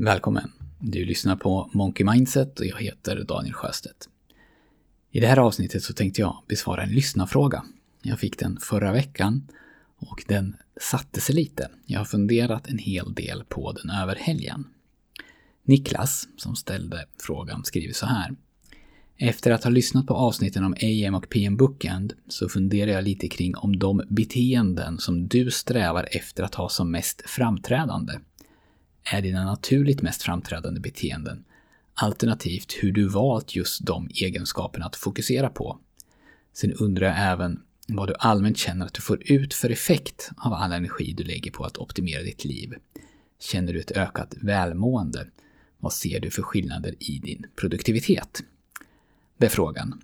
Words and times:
Välkommen! 0.00 0.52
Du 0.78 1.04
lyssnar 1.04 1.36
på 1.36 1.70
Monkey 1.72 2.06
Mindset 2.06 2.60
och 2.60 2.66
jag 2.66 2.80
heter 2.82 3.24
Daniel 3.24 3.54
Sjöstedt. 3.54 4.08
I 5.10 5.20
det 5.20 5.26
här 5.26 5.36
avsnittet 5.36 5.82
så 5.82 5.92
tänkte 5.92 6.20
jag 6.20 6.36
besvara 6.48 6.82
en 6.82 6.90
lyssnarfråga. 6.90 7.64
Jag 8.02 8.18
fick 8.18 8.38
den 8.38 8.58
förra 8.60 8.92
veckan 8.92 9.48
och 9.96 10.24
den 10.28 10.56
satte 10.80 11.20
sig 11.20 11.34
lite. 11.34 11.70
Jag 11.86 12.00
har 12.00 12.04
funderat 12.04 12.68
en 12.68 12.78
hel 12.78 13.14
del 13.14 13.44
på 13.48 13.72
den 13.72 13.90
över 13.90 14.16
helgen. 14.16 14.66
Niklas, 15.62 16.28
som 16.36 16.56
ställde 16.56 17.06
frågan, 17.20 17.64
skriver 17.64 17.94
så 17.94 18.06
här. 18.06 18.36
Efter 19.16 19.50
att 19.50 19.64
ha 19.64 19.70
lyssnat 19.70 20.06
på 20.06 20.14
avsnitten 20.14 20.64
om 20.64 20.74
AM 20.82 21.14
och 21.14 21.28
PM 21.28 21.56
Bookend 21.56 22.12
så 22.28 22.48
funderar 22.48 22.90
jag 22.90 23.04
lite 23.04 23.28
kring 23.28 23.56
om 23.56 23.78
de 23.78 24.02
beteenden 24.08 24.98
som 24.98 25.28
du 25.28 25.50
strävar 25.50 26.08
efter 26.10 26.42
att 26.42 26.54
ha 26.54 26.68
som 26.68 26.90
mest 26.90 27.22
framträdande 27.26 28.12
är 29.12 29.22
dina 29.22 29.44
naturligt 29.44 30.02
mest 30.02 30.22
framträdande 30.22 30.80
beteenden, 30.80 31.44
alternativt 31.94 32.72
hur 32.80 32.92
du 32.92 33.08
valt 33.08 33.56
just 33.56 33.86
de 33.86 34.08
egenskaperna 34.14 34.86
att 34.86 34.96
fokusera 34.96 35.48
på. 35.48 35.78
Sen 36.52 36.72
undrar 36.72 37.06
jag 37.06 37.16
även 37.18 37.60
vad 37.88 38.08
du 38.08 38.14
allmänt 38.18 38.58
känner 38.58 38.86
att 38.86 38.94
du 38.94 39.00
får 39.00 39.32
ut 39.32 39.54
för 39.54 39.70
effekt 39.70 40.30
av 40.36 40.52
all 40.52 40.72
energi 40.72 41.12
du 41.12 41.24
lägger 41.24 41.50
på 41.50 41.64
att 41.64 41.78
optimera 41.78 42.22
ditt 42.22 42.44
liv. 42.44 42.74
Känner 43.40 43.72
du 43.72 43.80
ett 43.80 43.90
ökat 43.90 44.34
välmående? 44.42 45.26
Vad 45.78 45.92
ser 45.92 46.20
du 46.20 46.30
för 46.30 46.42
skillnader 46.42 46.94
i 46.98 47.18
din 47.18 47.46
produktivitet? 47.56 48.42
Det 49.38 49.46
är 49.46 49.50
frågan. 49.50 50.02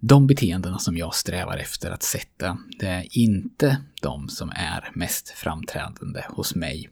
De 0.00 0.26
beteendena 0.26 0.78
som 0.78 0.96
jag 0.96 1.14
strävar 1.14 1.56
efter 1.56 1.90
att 1.90 2.02
sätta, 2.02 2.58
det 2.78 2.86
är 2.86 3.18
inte 3.18 3.82
de 4.02 4.28
som 4.28 4.50
är 4.54 4.90
mest 4.94 5.28
framträdande 5.28 6.24
hos 6.28 6.54
mig 6.54 6.90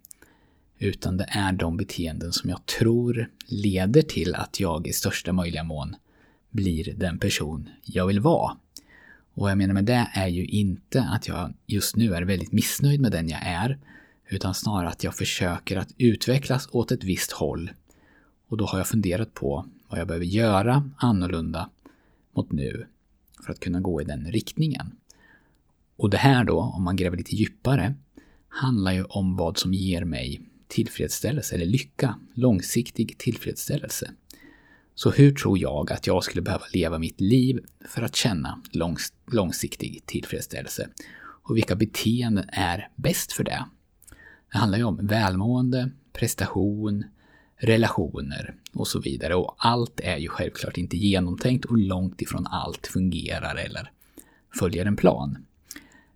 utan 0.78 1.16
det 1.16 1.26
är 1.28 1.52
de 1.52 1.76
beteenden 1.76 2.32
som 2.32 2.50
jag 2.50 2.66
tror 2.66 3.30
leder 3.46 4.02
till 4.02 4.34
att 4.34 4.60
jag 4.60 4.86
i 4.86 4.92
största 4.92 5.32
möjliga 5.32 5.64
mån 5.64 5.96
blir 6.50 6.94
den 6.94 7.18
person 7.18 7.68
jag 7.82 8.06
vill 8.06 8.20
vara. 8.20 8.56
Och 9.34 9.42
vad 9.42 9.50
jag 9.50 9.58
menar 9.58 9.74
med 9.74 9.84
det 9.84 10.10
är 10.12 10.28
ju 10.28 10.46
inte 10.46 11.02
att 11.02 11.28
jag 11.28 11.54
just 11.66 11.96
nu 11.96 12.14
är 12.14 12.22
väldigt 12.22 12.52
missnöjd 12.52 13.00
med 13.00 13.12
den 13.12 13.28
jag 13.28 13.40
är, 13.42 13.78
utan 14.28 14.54
snarare 14.54 14.88
att 14.88 15.04
jag 15.04 15.14
försöker 15.14 15.76
att 15.76 15.94
utvecklas 15.98 16.68
åt 16.72 16.92
ett 16.92 17.04
visst 17.04 17.32
håll. 17.32 17.70
Och 18.48 18.56
då 18.56 18.66
har 18.66 18.78
jag 18.78 18.86
funderat 18.86 19.34
på 19.34 19.66
vad 19.88 20.00
jag 20.00 20.08
behöver 20.08 20.26
göra 20.26 20.90
annorlunda 20.96 21.70
mot 22.34 22.52
nu 22.52 22.86
för 23.44 23.52
att 23.52 23.60
kunna 23.60 23.80
gå 23.80 24.00
i 24.00 24.04
den 24.04 24.32
riktningen. 24.32 24.92
Och 25.96 26.10
det 26.10 26.16
här 26.16 26.44
då, 26.44 26.60
om 26.60 26.82
man 26.82 26.96
gräver 26.96 27.16
lite 27.16 27.36
djupare, 27.36 27.94
handlar 28.48 28.92
ju 28.92 29.04
om 29.04 29.36
vad 29.36 29.58
som 29.58 29.74
ger 29.74 30.04
mig 30.04 30.40
tillfredsställelse 30.68 31.54
eller 31.54 31.66
lycka, 31.66 32.18
långsiktig 32.34 33.18
tillfredsställelse. 33.18 34.10
Så 34.94 35.10
hur 35.10 35.34
tror 35.34 35.58
jag 35.58 35.92
att 35.92 36.06
jag 36.06 36.24
skulle 36.24 36.42
behöva 36.42 36.64
leva 36.72 36.98
mitt 36.98 37.20
liv 37.20 37.64
för 37.88 38.02
att 38.02 38.16
känna 38.16 38.62
långs 38.70 39.12
långsiktig 39.32 40.02
tillfredsställelse? 40.06 40.88
Och 41.18 41.56
vilka 41.56 41.76
beteenden 41.76 42.48
är 42.48 42.88
bäst 42.96 43.32
för 43.32 43.44
det? 43.44 43.64
Det 44.52 44.58
handlar 44.58 44.78
ju 44.78 44.84
om 44.84 45.06
välmående, 45.06 45.90
prestation, 46.12 47.04
relationer 47.56 48.54
och 48.72 48.88
så 48.88 49.00
vidare. 49.00 49.34
Och 49.34 49.54
allt 49.58 50.00
är 50.00 50.16
ju 50.16 50.28
självklart 50.28 50.76
inte 50.76 50.96
genomtänkt 50.96 51.64
och 51.64 51.78
långt 51.78 52.22
ifrån 52.22 52.46
allt 52.46 52.86
fungerar 52.86 53.56
eller 53.56 53.90
följer 54.58 54.86
en 54.86 54.96
plan. 54.96 55.38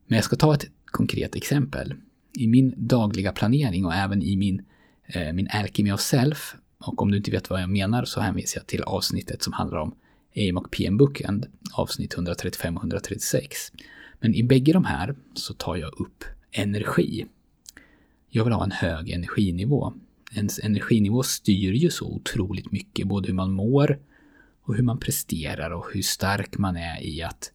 Men 0.07 0.17
jag 0.17 0.25
ska 0.25 0.37
ta 0.37 0.55
ett 0.55 0.67
konkret 0.85 1.37
exempel 1.37 1.95
i 2.33 2.47
min 2.47 2.75
dagliga 2.77 3.33
planering 3.33 3.85
och 3.85 3.95
även 3.95 4.23
i 4.23 4.37
min, 4.37 4.63
eh, 5.07 5.33
min 5.33 5.49
Alchemy 5.49 5.93
of 5.93 6.01
Self, 6.01 6.55
och 6.79 7.03
om 7.03 7.11
du 7.11 7.17
inte 7.17 7.31
vet 7.31 7.51
vad 7.51 7.63
jag 7.63 7.71
menar 7.71 8.05
så 8.05 8.21
hänvisar 8.21 8.61
jag 8.61 8.67
till 8.67 8.83
avsnittet 8.83 9.43
som 9.43 9.53
handlar 9.53 9.79
om 9.79 9.95
AIM 10.37 10.57
och 10.57 10.71
PM 10.71 10.97
Bookend, 10.97 11.47
avsnitt 11.73 12.15
135 12.15 12.77
och 12.77 12.83
136. 12.83 13.73
Men 14.21 14.35
i 14.35 14.43
bägge 14.43 14.73
de 14.73 14.85
här 14.85 15.15
så 15.35 15.55
tar 15.55 15.77
jag 15.77 16.01
upp 16.01 16.25
energi. 16.53 17.27
Jag 18.29 18.45
vill 18.45 18.53
ha 18.53 18.65
en 18.65 18.71
hög 18.71 19.11
energinivå. 19.11 19.93
Ens 20.33 20.59
energinivå 20.59 21.23
styr 21.23 21.73
ju 21.73 21.91
så 21.91 22.07
otroligt 22.07 22.73
mycket, 22.73 23.07
både 23.07 23.29
hur 23.29 23.35
man 23.35 23.53
mår 23.53 23.99
och 24.63 24.77
hur 24.77 24.83
man 24.83 24.99
presterar 24.99 25.71
och 25.71 25.87
hur 25.93 26.03
stark 26.03 26.59
man 26.59 26.77
är 26.77 27.03
i 27.03 27.23
att 27.23 27.53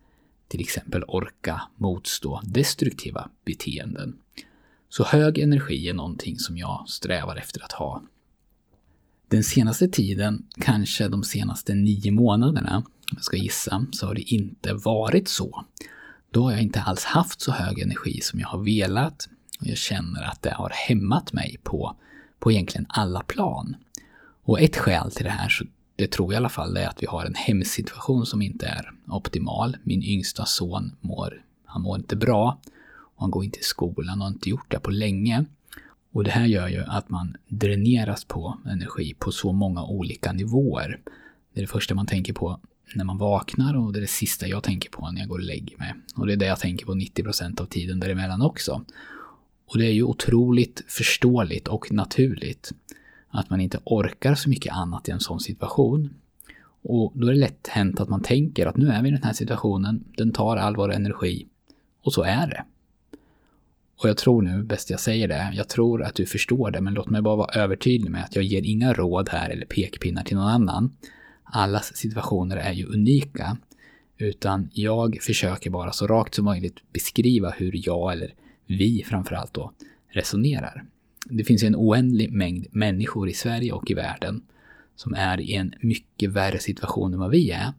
till 0.47 0.61
exempel 0.61 1.03
orka 1.03 1.61
motstå 1.77 2.41
destruktiva 2.43 3.29
beteenden. 3.45 4.17
Så 4.97 5.03
hög 5.03 5.37
energi 5.37 5.89
är 5.89 5.93
någonting 5.93 6.39
som 6.39 6.57
jag 6.57 6.85
strävar 6.87 7.35
efter 7.35 7.63
att 7.63 7.71
ha. 7.71 8.03
Den 9.27 9.43
senaste 9.43 9.87
tiden, 9.87 10.45
kanske 10.61 11.07
de 11.07 11.23
senaste 11.23 11.73
nio 11.73 12.11
månaderna, 12.11 12.77
om 12.77 12.85
jag 13.15 13.23
ska 13.23 13.37
gissa, 13.37 13.85
så 13.91 14.07
har 14.07 14.15
det 14.15 14.21
inte 14.21 14.73
varit 14.73 15.27
så. 15.27 15.65
Då 16.31 16.43
har 16.43 16.51
jag 16.51 16.61
inte 16.61 16.81
alls 16.81 17.03
haft 17.03 17.41
så 17.41 17.51
hög 17.51 17.79
energi 17.79 18.21
som 18.21 18.39
jag 18.39 18.47
har 18.47 18.63
velat 18.63 19.29
och 19.59 19.67
jag 19.67 19.77
känner 19.77 20.23
att 20.23 20.41
det 20.41 20.53
har 20.53 20.69
hämmat 20.69 21.33
mig 21.33 21.57
på, 21.63 21.95
på 22.39 22.51
egentligen 22.51 22.85
alla 22.89 23.23
plan. 23.23 23.75
Och 24.43 24.61
ett 24.61 24.77
skäl 24.77 25.11
till 25.11 25.25
det 25.25 25.31
här, 25.31 25.49
så 25.49 25.65
det 25.95 26.11
tror 26.11 26.33
jag 26.33 26.37
i 26.37 26.37
alla 26.37 26.49
fall, 26.49 26.77
är 26.77 26.87
att 26.87 27.03
vi 27.03 27.07
har 27.07 27.25
en 27.25 27.35
hemsituation 27.35 28.25
som 28.25 28.41
inte 28.41 28.65
är 28.65 28.91
optimal. 29.07 29.77
Min 29.83 30.03
yngsta 30.03 30.45
son 30.45 30.95
mår, 31.01 31.41
han 31.65 31.81
mår 31.81 31.97
inte 31.97 32.15
bra 32.15 32.59
han 33.15 33.31
går 33.31 33.43
inte 33.43 33.59
i 33.59 33.63
skolan 33.63 34.21
och 34.21 34.27
har 34.27 34.33
inte 34.33 34.49
gjort 34.49 34.71
det 34.71 34.79
på 34.79 34.91
länge. 34.91 35.45
Och 36.11 36.23
det 36.23 36.31
här 36.31 36.45
gör 36.45 36.67
ju 36.67 36.83
att 36.87 37.09
man 37.09 37.35
dräneras 37.47 38.25
på 38.25 38.57
energi 38.65 39.13
på 39.19 39.31
så 39.31 39.51
många 39.51 39.83
olika 39.83 40.31
nivåer. 40.31 40.99
Det 41.53 41.59
är 41.59 41.61
det 41.61 41.71
första 41.71 41.95
man 41.95 42.05
tänker 42.05 42.33
på 42.33 42.59
när 42.95 43.03
man 43.03 43.17
vaknar 43.17 43.77
och 43.77 43.93
det 43.93 43.99
är 43.99 44.01
det 44.01 44.07
sista 44.07 44.47
jag 44.47 44.63
tänker 44.63 44.89
på 44.89 45.11
när 45.11 45.21
jag 45.21 45.29
går 45.29 45.37
och 45.37 45.43
lägger 45.43 45.77
mig. 45.77 45.93
Och 46.15 46.27
det 46.27 46.33
är 46.33 46.37
det 46.37 46.45
jag 46.45 46.59
tänker 46.59 46.85
på 46.85 46.93
90% 46.93 47.61
av 47.61 47.65
tiden 47.65 47.99
däremellan 47.99 48.41
också. 48.41 48.85
Och 49.65 49.77
det 49.77 49.85
är 49.85 49.91
ju 49.91 50.03
otroligt 50.03 50.83
förståeligt 50.87 51.67
och 51.67 51.91
naturligt 51.91 52.73
att 53.29 53.49
man 53.49 53.61
inte 53.61 53.79
orkar 53.83 54.35
så 54.35 54.49
mycket 54.49 54.73
annat 54.73 55.09
i 55.09 55.11
en 55.11 55.19
sån 55.19 55.39
situation. 55.39 56.09
Och 56.83 57.11
då 57.15 57.27
är 57.27 57.31
det 57.31 57.39
lätt 57.39 57.67
hänt 57.67 57.99
att 57.99 58.09
man 58.09 58.21
tänker 58.21 58.65
att 58.65 58.77
nu 58.77 58.89
är 58.89 59.01
vi 59.01 59.09
i 59.09 59.11
den 59.11 59.23
här 59.23 59.33
situationen, 59.33 60.03
den 60.17 60.31
tar 60.31 60.57
all 60.57 60.75
vår 60.75 60.93
energi. 60.93 61.47
Och 62.01 62.13
så 62.13 62.23
är 62.23 62.47
det. 62.47 62.65
Och 63.97 64.09
jag 64.09 64.17
tror 64.17 64.41
nu, 64.41 64.63
bäst 64.63 64.89
jag 64.89 64.99
säger 64.99 65.27
det, 65.27 65.51
jag 65.53 65.69
tror 65.69 66.03
att 66.03 66.15
du 66.15 66.25
förstår 66.25 66.71
det, 66.71 66.81
men 66.81 66.93
låt 66.93 67.09
mig 67.09 67.21
bara 67.21 67.35
vara 67.35 67.61
övertydlig 67.61 68.11
med 68.11 68.23
att 68.23 68.35
jag 68.35 68.45
ger 68.45 68.61
inga 68.61 68.93
råd 68.93 69.29
här 69.29 69.49
eller 69.49 69.65
pekpinnar 69.65 70.23
till 70.23 70.37
någon 70.37 70.47
annan. 70.47 70.97
Allas 71.43 71.95
situationer 71.95 72.57
är 72.57 72.73
ju 72.73 72.85
unika, 72.85 73.57
utan 74.17 74.69
jag 74.73 75.17
försöker 75.21 75.69
bara 75.69 75.91
så 75.91 76.07
rakt 76.07 76.35
som 76.35 76.45
möjligt 76.45 76.93
beskriva 76.93 77.49
hur 77.49 77.87
jag, 77.87 78.13
eller 78.13 78.33
vi 78.65 79.03
framförallt 79.07 79.53
då, 79.53 79.71
resonerar. 80.09 80.85
Det 81.25 81.43
finns 81.43 81.63
ju 81.63 81.67
en 81.67 81.75
oändlig 81.75 82.31
mängd 82.31 82.67
människor 82.71 83.29
i 83.29 83.33
Sverige 83.33 83.71
och 83.71 83.91
i 83.91 83.93
världen 83.93 84.41
som 84.95 85.13
är 85.13 85.39
i 85.39 85.53
en 85.53 85.73
mycket 85.81 86.31
värre 86.31 86.59
situation 86.59 87.13
än 87.13 87.19
vad 87.19 87.31
vi 87.31 87.51
är 87.51 87.73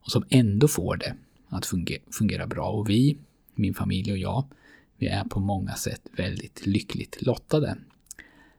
och 0.00 0.10
som 0.10 0.24
ändå 0.28 0.68
får 0.68 0.96
det 0.96 1.14
att 1.48 1.72
fungera 2.10 2.46
bra. 2.46 2.70
Och 2.70 2.90
vi, 2.90 3.16
min 3.54 3.74
familj 3.74 4.12
och 4.12 4.18
jag, 4.18 4.44
vi 5.00 5.06
är 5.06 5.24
på 5.24 5.40
många 5.40 5.74
sätt 5.74 6.02
väldigt 6.16 6.66
lyckligt 6.66 7.22
lottade. 7.22 7.78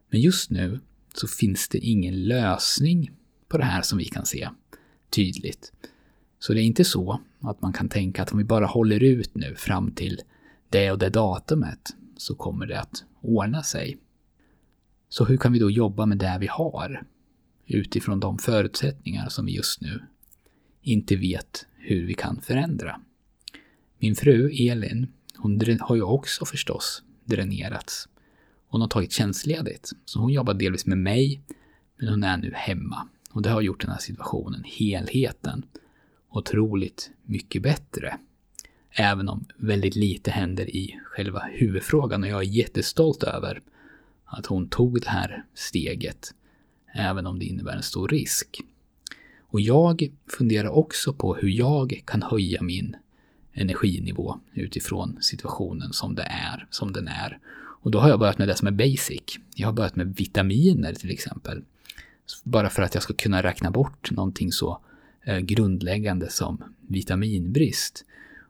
Men 0.09 0.21
just 0.21 0.51
nu 0.51 0.79
så 1.13 1.27
finns 1.27 1.69
det 1.69 1.77
ingen 1.77 2.23
lösning 2.23 3.11
på 3.47 3.57
det 3.57 3.63
här 3.63 3.81
som 3.81 3.97
vi 3.97 4.05
kan 4.05 4.25
se 4.25 4.49
tydligt. 5.09 5.71
Så 6.39 6.53
det 6.53 6.61
är 6.61 6.63
inte 6.63 6.83
så 6.83 7.21
att 7.39 7.61
man 7.61 7.73
kan 7.73 7.89
tänka 7.89 8.21
att 8.21 8.31
om 8.31 8.37
vi 8.37 8.43
bara 8.43 8.65
håller 8.65 9.03
ut 9.03 9.35
nu 9.35 9.55
fram 9.55 9.91
till 9.91 10.21
det 10.69 10.91
och 10.91 10.99
det 10.99 11.09
datumet 11.09 11.95
så 12.17 12.35
kommer 12.35 12.65
det 12.65 12.79
att 12.79 13.03
ordna 13.21 13.63
sig. 13.63 13.97
Så 15.09 15.25
hur 15.25 15.37
kan 15.37 15.53
vi 15.53 15.59
då 15.59 15.71
jobba 15.71 16.05
med 16.05 16.17
det 16.17 16.37
vi 16.39 16.47
har 16.47 17.03
utifrån 17.65 18.19
de 18.19 18.37
förutsättningar 18.37 19.29
som 19.29 19.45
vi 19.45 19.55
just 19.55 19.81
nu 19.81 20.01
inte 20.81 21.15
vet 21.15 21.65
hur 21.77 22.05
vi 22.05 22.13
kan 22.13 22.41
förändra? 22.41 23.01
Min 23.99 24.15
fru 24.15 24.49
Elin 24.69 25.07
hon 25.41 25.79
har 25.79 25.95
ju 25.95 26.01
också 26.01 26.45
förstås 26.45 27.03
dränerats. 27.25 28.07
Hon 28.67 28.81
har 28.81 28.87
tagit 28.87 29.11
tjänstledigt, 29.11 29.91
så 30.05 30.19
hon 30.19 30.33
jobbar 30.33 30.53
delvis 30.53 30.85
med 30.85 30.97
mig, 30.97 31.41
men 31.97 32.07
hon 32.07 32.23
är 32.23 32.37
nu 32.37 32.51
hemma. 32.55 33.07
Och 33.31 33.41
det 33.41 33.49
har 33.49 33.61
gjort 33.61 33.81
den 33.81 33.91
här 33.91 33.99
situationen, 33.99 34.63
helheten, 34.65 35.65
otroligt 36.29 37.11
mycket 37.23 37.61
bättre. 37.61 38.17
Även 38.91 39.29
om 39.29 39.45
väldigt 39.57 39.95
lite 39.95 40.31
händer 40.31 40.75
i 40.75 40.99
själva 41.03 41.39
huvudfrågan 41.39 42.23
och 42.23 42.29
jag 42.29 42.39
är 42.39 42.45
jättestolt 42.45 43.23
över 43.23 43.61
att 44.25 44.45
hon 44.45 44.69
tog 44.69 45.01
det 45.01 45.09
här 45.09 45.45
steget, 45.53 46.33
även 46.93 47.27
om 47.27 47.39
det 47.39 47.45
innebär 47.45 47.75
en 47.75 47.83
stor 47.83 48.07
risk. 48.07 48.61
Och 49.39 49.61
jag 49.61 50.11
funderar 50.27 50.69
också 50.69 51.13
på 51.13 51.35
hur 51.35 51.49
jag 51.49 52.03
kan 52.05 52.21
höja 52.21 52.61
min 52.61 52.95
energinivå 53.53 54.39
utifrån 54.53 55.17
situationen 55.21 55.93
som 55.93 56.15
det 56.15 56.23
är, 56.23 56.67
som 56.69 56.93
den 56.93 57.07
är. 57.07 57.39
Och 57.81 57.91
då 57.91 57.99
har 57.99 58.09
jag 58.09 58.19
börjat 58.19 58.37
med 58.37 58.47
det 58.47 58.55
som 58.55 58.67
är 58.67 58.71
basic. 58.71 59.39
Jag 59.55 59.67
har 59.67 59.73
börjat 59.73 59.95
med 59.95 60.15
vitaminer 60.15 60.93
till 60.93 61.11
exempel. 61.11 61.63
Bara 62.43 62.69
för 62.69 62.81
att 62.81 62.93
jag 62.93 63.03
ska 63.03 63.13
kunna 63.13 63.43
räkna 63.43 63.71
bort 63.71 64.11
någonting 64.11 64.51
så 64.51 64.79
eh, 65.23 65.39
grundläggande 65.39 66.29
som 66.29 66.63
vitaminbrist. 66.87 68.05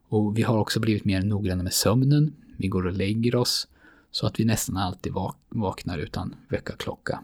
Och 0.08 0.38
vi 0.38 0.42
har 0.42 0.58
också 0.58 0.80
blivit 0.80 1.06
mer 1.06 1.22
noggranna 1.22 1.64
med 1.64 1.74
sömnen. 1.74 2.34
Vi 2.58 2.68
går 2.68 2.88
och 2.88 2.94
lägger 2.94 3.36
oss 3.36 3.68
så 4.12 4.28
att 4.28 4.40
vi 4.40 4.46
nästan 4.46 4.78
alltid 4.78 5.14
vaknar 5.50 5.98
utan 5.98 6.36
väckarklocka. 6.48 7.24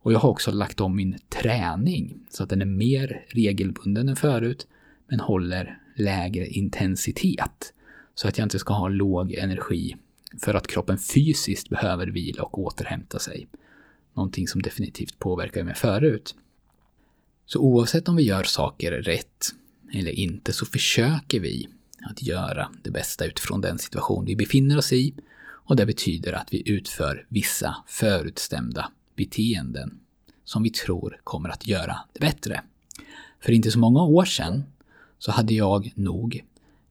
Och 0.00 0.12
jag 0.12 0.18
har 0.18 0.28
också 0.28 0.52
lagt 0.52 0.80
om 0.80 0.96
min 0.96 1.18
träning 1.28 2.20
så 2.30 2.42
att 2.42 2.48
den 2.48 2.62
är 2.62 2.66
mer 2.66 3.24
regelbunden 3.28 4.08
än 4.08 4.16
förut 4.16 4.66
men 5.08 5.20
håller 5.20 5.78
lägre 5.98 6.46
intensitet. 6.46 7.72
Så 8.14 8.28
att 8.28 8.38
jag 8.38 8.44
inte 8.44 8.58
ska 8.58 8.74
ha 8.74 8.88
låg 8.88 9.32
energi 9.32 9.96
för 10.40 10.54
att 10.54 10.66
kroppen 10.66 10.98
fysiskt 10.98 11.68
behöver 11.68 12.06
vila 12.06 12.42
och 12.42 12.58
återhämta 12.58 13.18
sig. 13.18 13.48
Någonting 14.14 14.48
som 14.48 14.62
definitivt 14.62 15.18
påverkar 15.18 15.64
mig 15.64 15.74
förut. 15.74 16.34
Så 17.46 17.60
oavsett 17.60 18.08
om 18.08 18.16
vi 18.16 18.22
gör 18.22 18.42
saker 18.42 18.92
rätt 18.92 19.46
eller 19.92 20.10
inte 20.10 20.52
så 20.52 20.66
försöker 20.66 21.40
vi 21.40 21.68
att 22.10 22.22
göra 22.22 22.70
det 22.82 22.90
bästa 22.90 23.26
utifrån 23.26 23.60
den 23.60 23.78
situation 23.78 24.24
vi 24.24 24.36
befinner 24.36 24.78
oss 24.78 24.92
i 24.92 25.14
och 25.68 25.76
det 25.76 25.86
betyder 25.86 26.32
att 26.32 26.52
vi 26.52 26.70
utför 26.70 27.26
vissa 27.28 27.76
förutstämda 27.86 28.92
beteenden 29.16 30.00
som 30.44 30.62
vi 30.62 30.70
tror 30.70 31.20
kommer 31.24 31.48
att 31.48 31.66
göra 31.66 31.96
det 32.12 32.20
bättre. 32.20 32.62
För 33.40 33.52
inte 33.52 33.70
så 33.70 33.78
många 33.78 34.02
år 34.02 34.24
sedan 34.24 34.64
så 35.18 35.32
hade 35.32 35.54
jag 35.54 35.92
nog 35.94 36.44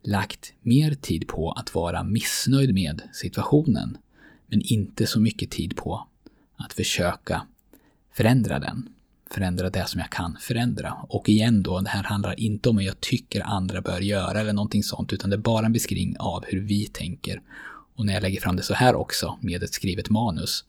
lagt 0.04 0.54
mer 0.62 0.94
tid 0.94 1.28
på 1.28 1.52
att 1.52 1.76
vara 1.76 2.04
missnöjd 2.04 2.74
med 2.74 3.02
situationen, 3.14 3.98
men 4.48 4.62
inte 4.62 5.08
så 5.08 5.20
mycket 5.20 5.52
tid 5.52 5.76
på 5.76 6.08
att 6.56 6.74
försöka 6.74 7.42
förändra 8.14 8.60
den. 8.60 8.90
Förändra 9.32 9.70
det 9.70 9.88
som 9.88 10.00
jag 10.00 10.10
kan 10.10 10.38
förändra. 10.40 10.94
Och 10.94 11.30
igen 11.30 11.64
då, 11.64 11.80
det 11.80 11.90
här 11.90 12.04
handlar 12.04 12.40
inte 12.40 12.70
om 12.70 12.76
vad 12.76 12.84
jag 12.86 13.02
tycker 13.02 13.42
andra 13.42 13.82
bör 13.82 14.02
göra 14.02 14.40
eller 14.40 14.54
någonting 14.54 14.84
sånt, 14.84 15.14
utan 15.14 15.30
det 15.30 15.36
är 15.36 15.38
bara 15.38 15.66
en 15.66 15.74
beskrivning 15.74 16.16
av 16.20 16.44
hur 16.48 16.62
vi 16.62 16.86
tänker. 16.86 17.42
Och 17.96 18.06
när 18.06 18.14
jag 18.14 18.22
lägger 18.22 18.42
fram 18.42 18.56
det 18.56 18.64
så 18.64 18.74
här 18.74 18.96
också, 18.96 19.38
med 19.42 19.64
ett 19.64 19.74
skrivet 19.74 20.10
manus, 20.10 20.66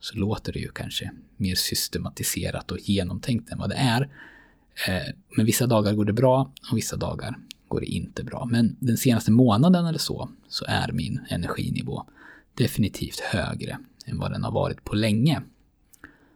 så 0.00 0.16
låter 0.16 0.52
det 0.52 0.58
ju 0.58 0.68
kanske 0.68 1.10
mer 1.36 1.54
systematiserat 1.54 2.70
och 2.70 2.78
genomtänkt 2.78 3.52
än 3.52 3.58
vad 3.58 3.70
det 3.70 3.76
är. 3.76 4.08
Eh, 4.88 5.14
men 5.36 5.46
vissa 5.46 5.66
dagar 5.66 5.92
går 5.92 6.04
det 6.04 6.12
bra 6.12 6.52
och 6.70 6.76
vissa 6.76 6.96
dagar 6.96 7.38
går 7.68 7.80
det 7.80 7.86
inte 7.86 8.24
bra. 8.24 8.44
Men 8.44 8.76
den 8.80 8.96
senaste 8.96 9.30
månaden 9.30 9.86
eller 9.86 9.98
så, 9.98 10.28
så 10.48 10.64
är 10.68 10.92
min 10.92 11.20
energinivå 11.28 12.04
definitivt 12.54 13.20
högre 13.20 13.78
än 14.06 14.18
vad 14.18 14.32
den 14.32 14.44
har 14.44 14.52
varit 14.52 14.84
på 14.84 14.94
länge. 14.94 15.42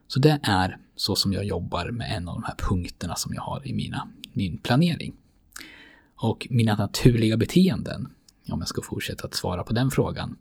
Så 0.07 0.21
det 0.21 0.41
är 0.43 0.79
så 0.97 1.17
som 1.17 1.33
jag 1.33 1.45
jobbar 1.45 1.91
med 1.91 2.17
en 2.17 2.29
av 2.29 2.35
de 2.35 2.45
här 2.45 2.55
punkterna 2.59 3.17
som 3.17 3.35
jag 3.35 3.43
har 3.43 3.69
i 3.69 3.73
mina, 3.73 4.09
min 4.33 4.59
planering. 4.59 5.13
Och 6.15 6.47
mina 6.51 6.75
naturliga 6.77 7.37
beteenden, 7.37 8.09
om 8.49 8.59
jag 8.59 8.69
ska 8.69 8.83
fortsätta 8.83 9.27
att 9.27 9.35
svara 9.35 9.65
på 9.65 9.73
den 9.73 9.91
frågan, 9.91 10.37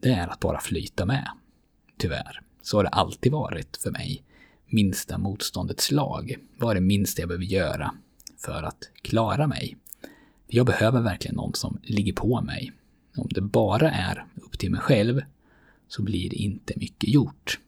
det 0.00 0.12
är 0.12 0.28
att 0.28 0.40
bara 0.40 0.60
flyta 0.60 1.06
med. 1.06 1.28
Tyvärr. 1.96 2.42
Så 2.62 2.76
har 2.76 2.84
det 2.84 2.90
alltid 2.90 3.32
varit 3.32 3.76
för 3.76 3.90
mig. 3.90 4.22
Minsta 4.68 5.18
motståndets 5.18 5.90
lag. 5.90 6.36
Vad 6.58 6.70
är 6.70 6.74
det 6.74 6.80
minsta 6.80 7.22
jag 7.22 7.28
behöver 7.28 7.44
göra 7.44 7.94
för 8.38 8.62
att 8.62 8.90
klara 9.02 9.46
mig? 9.46 9.76
Jag 10.46 10.66
behöver 10.66 11.00
verkligen 11.00 11.36
någon 11.36 11.54
som 11.54 11.78
ligger 11.82 12.12
på 12.12 12.40
mig. 12.40 12.72
Om 13.16 13.28
det 13.30 13.40
bara 13.40 13.90
är 13.90 14.26
upp 14.34 14.58
till 14.58 14.70
mig 14.70 14.80
själv 14.80 15.22
så 15.88 16.02
blir 16.02 16.30
det 16.30 16.36
inte 16.36 16.72
mycket 16.76 17.10
gjort. 17.10 17.58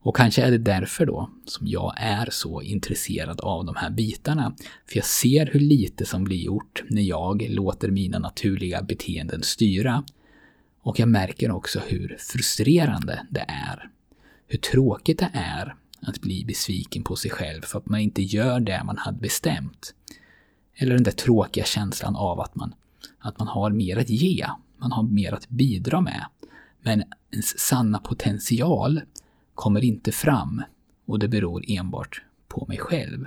Och 0.00 0.16
kanske 0.16 0.42
är 0.42 0.50
det 0.50 0.58
därför 0.58 1.06
då 1.06 1.30
som 1.44 1.66
jag 1.66 1.94
är 1.96 2.28
så 2.30 2.62
intresserad 2.62 3.40
av 3.40 3.64
de 3.64 3.76
här 3.76 3.90
bitarna. 3.90 4.54
För 4.86 4.96
jag 4.96 5.04
ser 5.06 5.46
hur 5.46 5.60
lite 5.60 6.06
som 6.06 6.24
blir 6.24 6.36
gjort 6.36 6.82
när 6.88 7.02
jag 7.02 7.46
låter 7.50 7.90
mina 7.90 8.18
naturliga 8.18 8.82
beteenden 8.82 9.42
styra. 9.42 10.04
Och 10.80 11.00
jag 11.00 11.08
märker 11.08 11.50
också 11.50 11.80
hur 11.86 12.16
frustrerande 12.18 13.26
det 13.30 13.44
är. 13.48 13.90
Hur 14.46 14.58
tråkigt 14.58 15.18
det 15.18 15.30
är 15.32 15.74
att 16.00 16.20
bli 16.20 16.44
besviken 16.44 17.02
på 17.02 17.16
sig 17.16 17.30
själv 17.30 17.62
för 17.62 17.78
att 17.78 17.86
man 17.86 18.00
inte 18.00 18.22
gör 18.22 18.60
det 18.60 18.82
man 18.84 18.98
hade 18.98 19.18
bestämt. 19.18 19.94
Eller 20.74 20.94
den 20.94 21.02
där 21.02 21.12
tråkiga 21.12 21.64
känslan 21.64 22.16
av 22.16 22.40
att 22.40 22.54
man, 22.54 22.74
att 23.18 23.38
man 23.38 23.48
har 23.48 23.70
mer 23.70 23.96
att 23.96 24.10
ge, 24.10 24.46
man 24.76 24.92
har 24.92 25.02
mer 25.02 25.32
att 25.32 25.48
bidra 25.48 26.00
med. 26.00 26.26
Men 26.82 27.04
ens 27.32 27.58
sanna 27.58 27.98
potential 27.98 29.00
kommer 29.54 29.84
inte 29.84 30.12
fram 30.12 30.62
och 31.06 31.18
det 31.18 31.28
beror 31.28 31.64
enbart 31.68 32.22
på 32.48 32.66
mig 32.68 32.78
själv. 32.78 33.24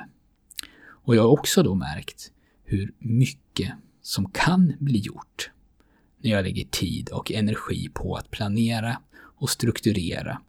Och 0.83 1.15
jag 1.15 1.21
har 1.21 1.29
också 1.29 1.63
då 1.63 1.75
märkt 1.75 2.31
hur 2.63 2.93
mycket 2.99 3.73
som 4.01 4.31
kan 4.31 4.73
bli 4.79 4.99
gjort 4.99 5.51
när 6.21 6.31
jag 6.31 6.43
lägger 6.43 6.65
tid 6.65 7.09
och 7.09 7.31
energi 7.31 7.89
på 7.93 8.15
att 8.15 8.31
planera 8.31 9.01
och 9.13 9.49
strukturera 9.49 10.41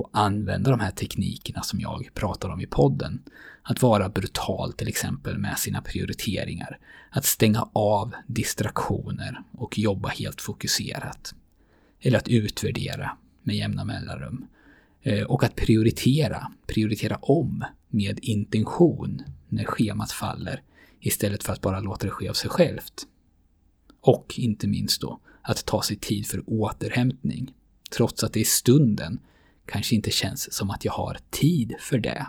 och 0.00 0.10
använda 0.12 0.70
de 0.70 0.80
här 0.80 0.90
teknikerna 0.90 1.62
som 1.62 1.80
jag 1.80 2.10
pratar 2.14 2.48
om 2.48 2.60
i 2.60 2.66
podden. 2.66 3.22
Att 3.62 3.82
vara 3.82 4.08
brutal 4.08 4.72
till 4.72 4.88
exempel 4.88 5.38
med 5.38 5.58
sina 5.58 5.82
prioriteringar. 5.82 6.78
Att 7.10 7.24
stänga 7.24 7.68
av 7.72 8.14
distraktioner 8.26 9.42
och 9.52 9.78
jobba 9.78 10.08
helt 10.08 10.40
fokuserat. 10.40 11.34
Eller 12.00 12.18
att 12.18 12.28
utvärdera 12.28 13.16
med 13.42 13.56
jämna 13.56 13.84
mellanrum. 13.84 14.46
Eh, 15.02 15.22
och 15.22 15.44
att 15.44 15.56
prioritera, 15.56 16.52
prioritera 16.66 17.16
om 17.16 17.64
med 17.88 18.18
intention 18.22 19.22
när 19.48 19.64
schemat 19.64 20.12
faller 20.12 20.62
istället 21.00 21.44
för 21.44 21.52
att 21.52 21.60
bara 21.60 21.80
låta 21.80 22.06
det 22.06 22.12
ske 22.12 22.28
av 22.28 22.34
sig 22.34 22.50
självt. 22.50 23.06
Och 24.00 24.34
inte 24.36 24.68
minst 24.68 25.00
då, 25.00 25.20
att 25.42 25.66
ta 25.66 25.82
sig 25.82 25.96
tid 25.96 26.26
för 26.26 26.42
återhämtning, 26.46 27.54
trots 27.90 28.24
att 28.24 28.32
det 28.32 28.40
i 28.40 28.44
stunden 28.44 29.20
kanske 29.70 29.94
inte 29.94 30.10
känns 30.10 30.52
som 30.52 30.70
att 30.70 30.84
jag 30.84 30.92
har 30.92 31.18
tid 31.30 31.74
för 31.80 31.98
det. 31.98 32.26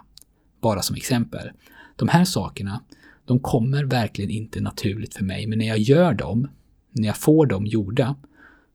Bara 0.62 0.82
som 0.82 0.96
exempel. 0.96 1.52
De 1.96 2.08
här 2.08 2.26
sakerna, 2.26 2.84
de 3.26 3.40
kommer 3.40 3.84
verkligen 3.84 4.32
inte 4.32 4.62
naturligt 4.62 5.14
för 5.14 5.24
mig, 5.24 5.48
men 5.48 5.60
när 5.60 5.68
jag 5.68 5.80
gör 5.80 6.14
dem, 6.14 6.48
när 6.92 7.08
jag 7.08 7.18
får 7.18 7.46
dem 7.46 7.66
gjorda, 7.66 8.16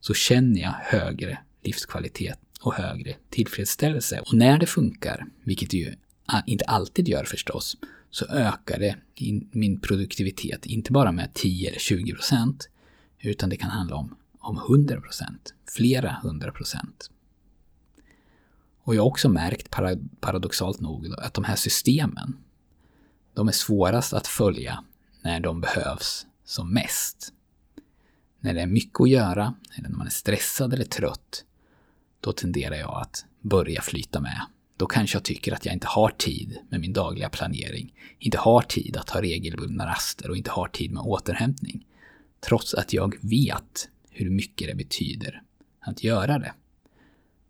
så 0.00 0.14
känner 0.14 0.60
jag 0.60 0.74
högre 0.80 1.38
livskvalitet 1.64 2.38
och 2.60 2.74
högre 2.74 3.16
tillfredsställelse. 3.30 4.20
Och 4.20 4.34
när 4.34 4.58
det 4.58 4.66
funkar, 4.66 5.26
vilket 5.44 5.70
det 5.70 5.76
ju 5.76 5.94
inte 6.46 6.64
alltid 6.64 7.08
gör 7.08 7.24
förstås, 7.24 7.76
så 8.10 8.26
ökar 8.26 8.78
det 8.78 8.96
min 9.52 9.80
produktivitet, 9.80 10.66
inte 10.66 10.92
bara 10.92 11.12
med 11.12 11.34
10 11.34 11.68
eller 11.68 11.78
20 11.78 12.12
procent, 12.12 12.68
utan 13.20 13.50
det 13.50 13.56
kan 13.56 13.70
handla 13.70 13.96
om, 13.96 14.16
om 14.38 14.56
100 14.56 15.00
procent, 15.00 15.54
flera 15.76 16.16
hundra 16.22 16.52
procent. 16.52 17.10
Och 18.86 18.94
jag 18.94 19.02
har 19.02 19.06
också 19.06 19.28
märkt, 19.28 19.70
paradoxalt 20.20 20.80
nog, 20.80 21.14
att 21.18 21.34
de 21.34 21.44
här 21.44 21.56
systemen, 21.56 22.36
de 23.34 23.48
är 23.48 23.52
svårast 23.52 24.12
att 24.12 24.26
följa 24.26 24.84
när 25.22 25.40
de 25.40 25.60
behövs 25.60 26.26
som 26.44 26.74
mest. 26.74 27.32
När 28.40 28.54
det 28.54 28.60
är 28.60 28.66
mycket 28.66 29.00
att 29.00 29.10
göra, 29.10 29.54
eller 29.76 29.88
när 29.88 29.96
man 29.96 30.06
är 30.06 30.10
stressad 30.10 30.74
eller 30.74 30.84
trött, 30.84 31.44
då 32.20 32.32
tenderar 32.32 32.74
jag 32.74 33.00
att 33.00 33.24
börja 33.40 33.82
flyta 33.82 34.20
med. 34.20 34.40
Då 34.76 34.86
kanske 34.86 35.16
jag 35.16 35.24
tycker 35.24 35.52
att 35.52 35.66
jag 35.66 35.74
inte 35.74 35.86
har 35.86 36.10
tid 36.10 36.58
med 36.68 36.80
min 36.80 36.92
dagliga 36.92 37.28
planering, 37.28 37.94
inte 38.18 38.38
har 38.38 38.62
tid 38.62 38.96
att 38.96 39.10
ha 39.10 39.22
regelbundna 39.22 39.86
raster 39.86 40.30
och 40.30 40.36
inte 40.36 40.50
har 40.50 40.68
tid 40.68 40.92
med 40.92 41.02
återhämtning. 41.02 41.86
Trots 42.40 42.74
att 42.74 42.92
jag 42.92 43.14
vet 43.20 43.88
hur 44.10 44.30
mycket 44.30 44.68
det 44.68 44.74
betyder 44.74 45.42
att 45.80 46.04
göra 46.04 46.38
det. 46.38 46.52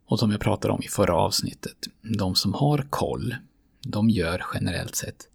Och 0.07 0.19
som 0.19 0.31
jag 0.31 0.41
pratade 0.41 0.75
om 0.75 0.83
i 0.83 0.89
förra 0.89 1.17
avsnittet, 1.17 1.77
de 2.19 2.35
som 2.35 2.55
har 2.55 2.87
koll, 2.91 3.35
de 3.81 4.11
gör 4.11 4.45
generellt 4.55 4.97
sett 4.97 5.29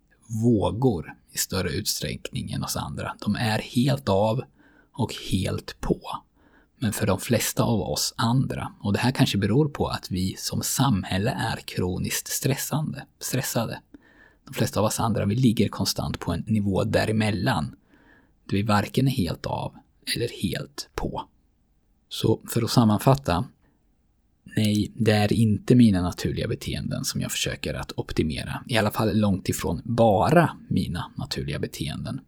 vågor 0.44 1.14
i 1.32 1.38
större 1.38 1.70
utsträckning 1.70 2.52
än 2.52 2.64
oss 2.64 2.78
andra. 2.78 3.16
De 3.20 3.36
är 3.36 3.60
helt 3.60 4.10
av 4.10 4.42
och 4.94 5.16
helt 5.32 5.82
på. 5.82 6.02
Men 6.80 6.94
för 6.94 7.08
de 7.08 7.20
flesta 7.20 7.64
av 7.64 7.82
oss 7.82 8.14
andra, 8.18 8.74
och 8.80 8.94
det 8.94 9.00
här 9.00 9.12
kanske 9.12 9.38
beror 9.38 9.70
på 9.70 9.88
att 9.88 10.12
vi 10.12 10.36
som 10.38 10.62
samhälle 10.62 11.32
är 11.32 11.58
kroniskt 11.58 12.28
stressande, 12.28 13.06
stressade. 13.20 13.82
De 14.46 14.54
flesta 14.54 14.80
av 14.80 14.86
oss 14.86 15.00
andra, 15.00 15.26
vi 15.26 15.36
ligger 15.36 15.70
konstant 15.70 16.20
på 16.20 16.32
en 16.32 16.44
nivå 16.48 16.84
däremellan. 16.84 17.76
Där 18.46 18.58
vi 18.58 18.64
varken 18.64 19.08
är 19.08 19.12
helt 19.12 19.46
av 19.46 19.74
eller 20.16 20.42
helt 20.44 20.90
på. 20.96 21.28
Så 22.10 22.40
för 22.48 22.62
att 22.62 22.72
sammanfatta. 22.72 23.46
Nej, 24.44 24.92
det 24.96 25.12
är 25.12 25.34
inte 25.34 25.76
mina 25.76 26.02
naturliga 26.02 26.48
beteenden 26.48 27.06
som 27.06 27.22
jag 27.22 27.32
försöker 27.32 27.74
att 27.74 27.92
optimera. 27.96 28.64
I 28.68 28.78
alla 28.78 28.92
fall 28.92 29.20
långt 29.20 29.50
ifrån 29.50 29.82
bara 29.84 30.58
mina 30.68 31.12
naturliga 31.16 31.60
beteenden. 31.60 32.22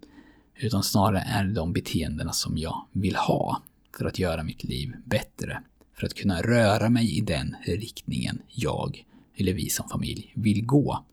Utan 0.55 0.84
snarare 0.84 1.20
är 1.20 1.43
det 1.43 1.53
de 1.53 1.74
beteendena 1.74 2.32
som 2.32 2.58
jag 2.58 2.88
vill 2.91 3.15
ha 3.15 3.62
för 3.98 4.05
att 4.05 4.20
göra 4.20 4.43
mitt 4.43 4.63
liv 4.63 4.93
bättre. 5.05 5.62
För 5.96 6.05
att 6.05 6.13
kunna 6.13 6.41
röra 6.41 6.89
mig 6.89 7.17
i 7.17 7.22
den 7.22 7.55
riktningen 7.65 8.41
jag, 8.48 9.05
eller 9.38 9.53
vi 9.53 9.70
som 9.70 9.89
familj, 9.89 10.32
vill 10.36 10.65
gå. 10.65 11.05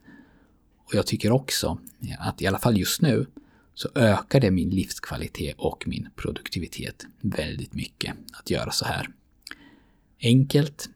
Och 0.76 0.94
jag 0.94 1.06
tycker 1.06 1.32
också 1.32 1.78
att 2.18 2.42
i 2.42 2.46
alla 2.46 2.58
fall 2.58 2.78
just 2.78 3.02
nu 3.02 3.26
så 3.74 3.88
ökar 3.94 4.40
det 4.40 4.50
min 4.50 4.70
livskvalitet 4.70 5.54
och 5.58 5.84
min 5.86 6.08
produktivitet 6.16 7.06
väldigt 7.20 7.74
mycket 7.74 8.14
att 8.32 8.50
göra 8.50 8.70
så 8.70 8.84
här. 8.84 9.08
Enkelt, 10.22 10.88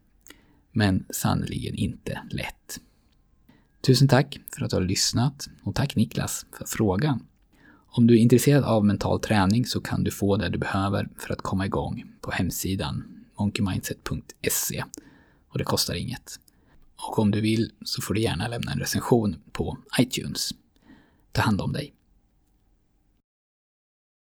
men 0.73 1.07
sannerligen 1.11 1.75
inte 1.75 2.21
lätt. 2.31 2.81
Tusen 3.87 4.09
tack 4.09 4.39
för 4.57 4.65
att 4.65 4.71
du 4.71 4.77
har 4.77 4.83
lyssnat 4.83 5.49
och 5.63 5.75
tack 5.75 5.97
Niklas 5.97 6.47
för 6.59 6.65
frågan. 6.65 7.27
Om 7.87 8.07
du 8.07 8.15
är 8.15 8.19
intresserad 8.19 8.65
av 8.65 8.85
mental 8.85 9.21
träning 9.21 9.67
så 9.67 9.81
kan 9.81 10.05
du 10.05 10.11
få 10.11 10.37
det 10.37 10.49
du 10.49 10.59
behöver 10.59 11.09
för 11.19 11.33
att 11.33 11.43
komma 11.43 11.67
igång 11.67 12.05
på 12.21 12.31
hemsidan 12.31 13.25
monkeymindset.se 13.39 14.85
och 15.49 15.59
det 15.59 15.65
kostar 15.65 15.95
inget. 15.95 16.41
Och 16.97 17.19
om 17.19 17.31
du 17.31 17.41
vill 17.41 17.73
så 17.85 18.03
får 18.03 18.15
du 18.15 18.21
gärna 18.21 18.49
lämna 18.49 18.73
en 18.73 18.79
recension 18.79 19.37
på 19.53 19.79
iTunes. 20.01 20.51
Ta 21.33 21.43
hand 21.43 21.61
om 21.61 21.73
dig. 21.73 21.95